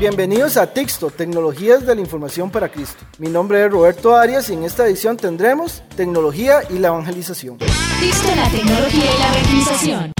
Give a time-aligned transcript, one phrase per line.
[0.00, 3.04] Bienvenidos a Tixto, Tecnologías de la Información para Cristo.
[3.18, 7.58] Mi nombre es Roberto Arias y en esta edición tendremos Tecnología y la Evangelización.
[7.58, 10.12] Tixto, la tecnología y la evangelización.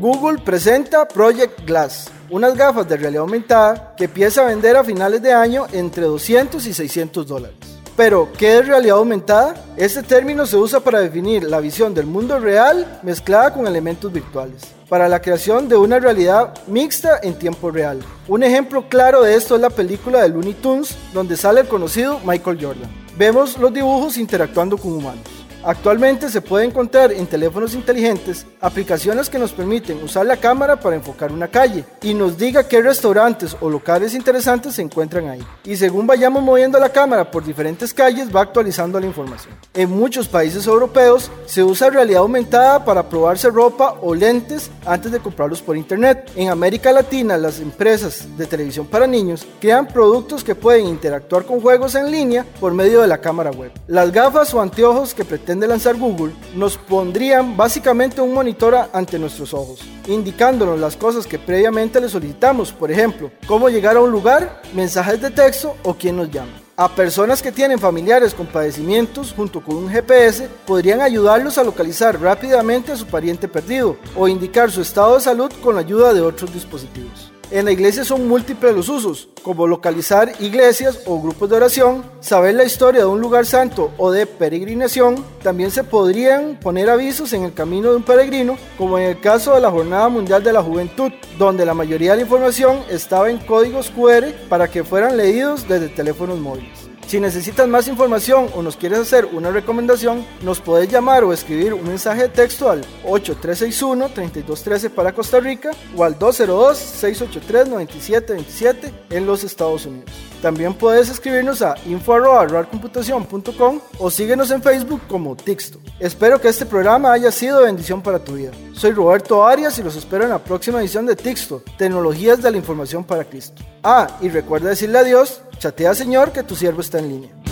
[0.00, 5.22] Google presenta Project Glass, unas gafas de realidad aumentada que empieza a vender a finales
[5.22, 7.63] de año entre 200 y 600 dólares.
[7.96, 9.54] Pero, ¿qué es realidad aumentada?
[9.76, 14.62] Este término se usa para definir la visión del mundo real mezclada con elementos virtuales,
[14.88, 18.00] para la creación de una realidad mixta en tiempo real.
[18.26, 22.18] Un ejemplo claro de esto es la película de Looney Tunes, donde sale el conocido
[22.24, 22.90] Michael Jordan.
[23.16, 25.43] Vemos los dibujos interactuando con humanos.
[25.66, 30.96] Actualmente se puede encontrar en teléfonos inteligentes aplicaciones que nos permiten usar la cámara para
[30.96, 35.42] enfocar una calle y nos diga qué restaurantes o locales interesantes se encuentran ahí.
[35.64, 39.54] Y según vayamos moviendo la cámara por diferentes calles va actualizando la información.
[39.72, 45.20] En muchos países europeos se usa realidad aumentada para probarse ropa o lentes antes de
[45.20, 46.30] comprarlos por internet.
[46.36, 51.62] En América Latina las empresas de televisión para niños crean productos que pueden interactuar con
[51.62, 53.72] juegos en línea por medio de la cámara web.
[53.86, 59.54] Las gafas o anteojos que pretenden lanzar Google nos pondrían básicamente un monitor ante nuestros
[59.54, 64.62] ojos, indicándonos las cosas que previamente le solicitamos, por ejemplo, cómo llegar a un lugar,
[64.74, 66.52] mensajes de texto o quién nos llama.
[66.76, 72.20] A personas que tienen familiares con padecimientos junto con un GPS podrían ayudarlos a localizar
[72.20, 76.20] rápidamente a su pariente perdido o indicar su estado de salud con la ayuda de
[76.20, 77.33] otros dispositivos.
[77.50, 82.54] En la iglesia son múltiples los usos, como localizar iglesias o grupos de oración, saber
[82.54, 85.22] la historia de un lugar santo o de peregrinación.
[85.42, 89.54] También se podrían poner avisos en el camino de un peregrino, como en el caso
[89.54, 93.38] de la Jornada Mundial de la Juventud, donde la mayoría de la información estaba en
[93.38, 96.83] códigos QR para que fueran leídos desde teléfonos móviles.
[97.14, 101.72] Si necesitas más información o nos quieres hacer una recomendación, nos puedes llamar o escribir
[101.72, 109.86] un mensaje de texto al 8361-3213 para Costa Rica o al 202-683-9727 en los Estados
[109.86, 110.33] Unidos.
[110.44, 115.78] También puedes escribirnos a info.rarcomputación.com o síguenos en Facebook como Tixto.
[115.98, 118.50] Espero que este programa haya sido de bendición para tu vida.
[118.74, 122.58] Soy Roberto Arias y los espero en la próxima edición de Tixto, Tecnologías de la
[122.58, 123.62] Información para Cristo.
[123.82, 127.43] Ah, y recuerda decirle a Dios, chatea Señor que tu siervo está en línea.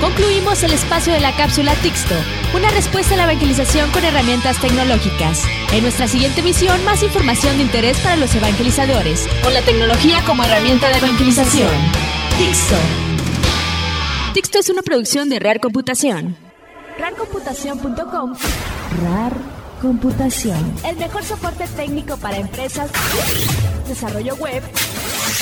[0.00, 2.14] Concluimos el espacio de la cápsula Tixto,
[2.54, 5.42] una respuesta a la evangelización con herramientas tecnológicas.
[5.72, 10.44] En nuestra siguiente misión, más información de interés para los evangelizadores, con la tecnología como
[10.44, 11.72] herramienta de evangelización.
[12.38, 12.76] Tixto.
[14.34, 16.36] Tixto es una producción de Real Computación.
[16.96, 18.34] Rarcomputación.com
[19.02, 19.32] RAR
[19.80, 20.74] Computación.
[20.84, 22.90] El mejor soporte técnico para empresas,
[23.88, 24.62] desarrollo web,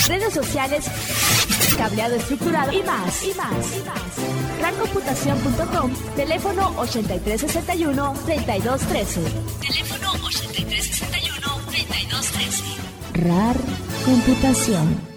[0.08, 0.86] redes sociales,
[1.76, 4.00] cableado estructurado y más, y más, y más.
[4.60, 9.20] Rarcomputación.com, teléfono 8361-3213.
[9.60, 12.62] Teléfono 8361-3213.
[13.14, 13.56] RAR
[14.04, 15.15] Computación.